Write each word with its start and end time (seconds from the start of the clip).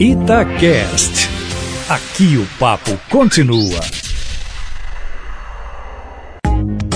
Itacast. 0.00 1.28
Aqui 1.88 2.36
o 2.36 2.58
papo 2.58 2.98
continua. 3.08 3.80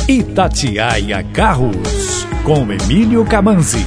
Itatiaia 0.08 1.22
Carros, 1.32 2.26
com 2.42 2.72
Emílio 2.72 3.24
Camanzi. 3.24 3.86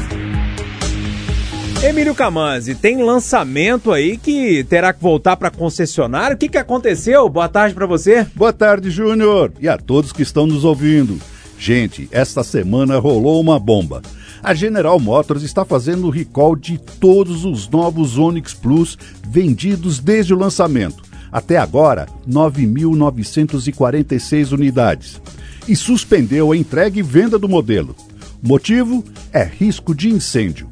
Emílio 1.84 2.16
Camanzi, 2.16 2.74
tem 2.74 3.04
lançamento 3.04 3.92
aí 3.92 4.18
que 4.18 4.64
terá 4.64 4.94
que 4.94 5.02
voltar 5.02 5.36
para 5.36 5.52
concessionário. 5.52 6.36
O 6.36 6.40
que, 6.40 6.48
que 6.48 6.58
aconteceu? 6.58 7.28
Boa 7.28 7.50
tarde 7.50 7.76
para 7.76 7.86
você. 7.86 8.26
Boa 8.34 8.54
tarde, 8.54 8.90
Júnior, 8.90 9.52
e 9.60 9.68
a 9.68 9.78
todos 9.78 10.14
que 10.14 10.22
estão 10.22 10.48
nos 10.48 10.64
ouvindo. 10.64 11.20
Gente, 11.62 12.10
esta 12.12 12.44
semana 12.44 12.98
rolou 12.98 13.40
uma 13.40 13.60
bomba. 13.60 14.02
A 14.42 14.52
General 14.52 15.00
Motors 15.00 15.44
está 15.44 15.64
fazendo 15.64 16.08
o 16.08 16.10
recall 16.10 16.56
de 16.56 16.80
todos 16.80 17.46
os 17.46 17.70
novos 17.70 18.18
Onix 18.18 18.52
Plus 18.52 18.98
vendidos 19.28 20.00
desde 20.00 20.34
o 20.34 20.40
lançamento. 20.40 21.04
Até 21.32 21.58
agora, 21.58 22.08
9.946 22.28 24.54
unidades. 24.54 25.22
E 25.68 25.76
suspendeu 25.76 26.52
a 26.52 26.58
entrega 26.58 26.98
e 26.98 27.04
venda 27.04 27.38
do 27.38 27.48
modelo. 27.48 27.96
Motivo 28.42 29.06
é 29.32 29.44
risco 29.44 29.94
de 29.94 30.10
incêndio. 30.10 30.71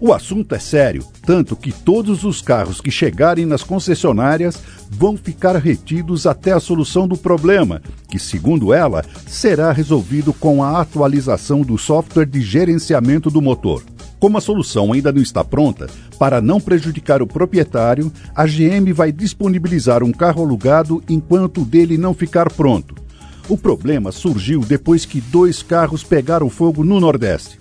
O 0.00 0.12
assunto 0.12 0.54
é 0.54 0.60
sério, 0.60 1.04
tanto 1.26 1.56
que 1.56 1.72
todos 1.72 2.22
os 2.22 2.40
carros 2.40 2.80
que 2.80 2.90
chegarem 2.90 3.44
nas 3.44 3.64
concessionárias 3.64 4.62
vão 4.88 5.16
ficar 5.16 5.56
retidos 5.56 6.24
até 6.24 6.52
a 6.52 6.60
solução 6.60 7.08
do 7.08 7.16
problema, 7.16 7.82
que, 8.08 8.16
segundo 8.16 8.72
ela, 8.72 9.04
será 9.26 9.72
resolvido 9.72 10.32
com 10.32 10.62
a 10.62 10.80
atualização 10.80 11.62
do 11.62 11.76
software 11.76 12.26
de 12.26 12.40
gerenciamento 12.40 13.28
do 13.28 13.42
motor. 13.42 13.82
Como 14.20 14.38
a 14.38 14.40
solução 14.40 14.92
ainda 14.92 15.12
não 15.12 15.20
está 15.20 15.42
pronta, 15.42 15.88
para 16.16 16.40
não 16.40 16.60
prejudicar 16.60 17.20
o 17.20 17.26
proprietário, 17.26 18.12
a 18.36 18.46
GM 18.46 18.92
vai 18.92 19.10
disponibilizar 19.10 20.04
um 20.04 20.12
carro 20.12 20.42
alugado 20.42 21.02
enquanto 21.08 21.62
o 21.62 21.64
dele 21.64 21.98
não 21.98 22.14
ficar 22.14 22.52
pronto. 22.52 22.94
O 23.48 23.58
problema 23.58 24.12
surgiu 24.12 24.60
depois 24.60 25.04
que 25.04 25.20
dois 25.20 25.60
carros 25.60 26.04
pegaram 26.04 26.48
fogo 26.48 26.84
no 26.84 27.00
Nordeste. 27.00 27.58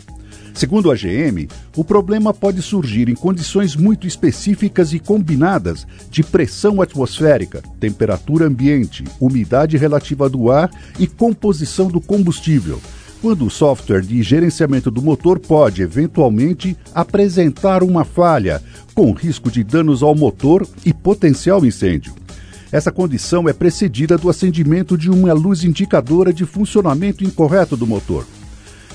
Segundo 0.57 0.89
a 0.89 0.95
GM, 0.95 1.47
o 1.75 1.83
problema 1.83 2.33
pode 2.33 2.63
surgir 2.63 3.09
em 3.09 3.13
condições 3.13 3.75
muito 3.75 4.07
específicas 4.07 4.91
e 4.91 4.97
combinadas 4.97 5.85
de 6.09 6.23
pressão 6.23 6.81
atmosférica, 6.81 7.61
temperatura 7.79 8.47
ambiente, 8.47 9.03
umidade 9.19 9.77
relativa 9.77 10.27
do 10.27 10.49
ar 10.49 10.71
e 10.97 11.05
composição 11.05 11.89
do 11.89 12.01
combustível, 12.01 12.81
quando 13.21 13.45
o 13.45 13.51
software 13.51 14.01
de 14.01 14.23
gerenciamento 14.23 14.89
do 14.89 14.99
motor 14.99 15.37
pode, 15.37 15.83
eventualmente, 15.83 16.75
apresentar 16.91 17.83
uma 17.83 18.03
falha, 18.03 18.59
com 18.95 19.11
risco 19.11 19.51
de 19.51 19.63
danos 19.63 20.01
ao 20.01 20.15
motor 20.15 20.67
e 20.83 20.91
potencial 20.91 21.63
incêndio. 21.63 22.15
Essa 22.71 22.91
condição 22.91 23.47
é 23.47 23.53
precedida 23.53 24.17
do 24.17 24.27
acendimento 24.27 24.97
de 24.97 25.11
uma 25.11 25.33
luz 25.33 25.63
indicadora 25.63 26.33
de 26.33 26.47
funcionamento 26.47 27.23
incorreto 27.23 27.77
do 27.77 27.85
motor. 27.85 28.25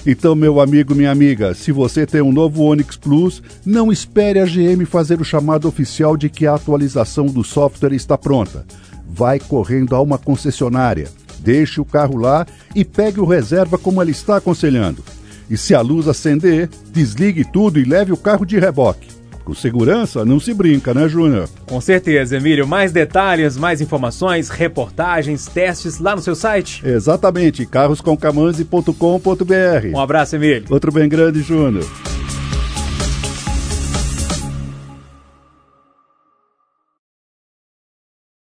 Então, 0.05 0.35
meu 0.35 0.61
amigo, 0.61 0.97
minha 0.97 1.13
amiga, 1.13 1.55
se 1.55 1.71
você 1.71 2.05
tem 2.05 2.21
um 2.21 2.33
novo 2.33 2.65
Onix 2.65 2.97
Plus, 2.97 3.41
não 3.65 3.93
espere 3.93 4.41
a 4.41 4.45
GM 4.45 4.85
fazer 4.85 5.21
o 5.21 5.25
chamado 5.25 5.69
oficial 5.69 6.17
de 6.17 6.29
que 6.29 6.45
a 6.45 6.55
atualização 6.55 7.27
do 7.27 7.45
software 7.45 7.93
está 7.95 8.19
pronta. 8.19 8.67
Vai 9.07 9.39
correndo 9.39 9.95
a 9.95 10.01
uma 10.01 10.19
concessionária, 10.19 11.09
deixe 11.39 11.81
o 11.81 11.85
carro 11.85 12.17
lá 12.17 12.45
e 12.75 12.85
pegue 12.85 13.21
o 13.21 13.25
reserva 13.25 13.79
como 13.79 14.03
ela 14.03 14.11
está 14.11 14.39
aconselhando. 14.39 15.05
E 15.49 15.57
se 15.57 15.73
a 15.73 15.81
luz 15.81 16.09
acender, 16.09 16.69
desligue 16.93 17.45
tudo 17.45 17.79
e 17.79 17.85
leve 17.85 18.13
o 18.13 18.17
carro 18.17 18.45
de 18.45 18.59
reboque. 18.59 19.22
Com 19.45 19.55
segurança 19.55 20.25
não 20.25 20.39
se 20.39 20.55
brinca, 20.55 20.95
né, 20.95 21.09
Júnior? 21.09 21.49
Com 21.67 21.81
certeza, 21.81 22.37
Emílio. 22.37 22.67
Mais 22.67 22.93
detalhes, 22.93 23.57
mais 23.57 23.81
informações, 23.81 24.49
reportagens, 24.49 25.47
testes 25.47 25.99
lá 25.99 26.15
no 26.15 26.23
seu 26.23 26.35
site? 26.35 26.83
Exatamente, 26.87 27.67
carroscomcamanzi.com.br. 27.67 29.95
Um 29.95 30.01
abraço, 30.01 30.37
Emílio. 30.37 30.65
Outro 30.71 30.93
bem 30.93 31.09
grande, 31.09 31.43
Júnior. 31.43 31.85